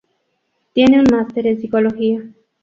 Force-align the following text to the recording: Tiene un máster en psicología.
Tiene 0.73 0.97
un 0.99 1.05
máster 1.11 1.45
en 1.45 1.61
psicología. 1.61 2.23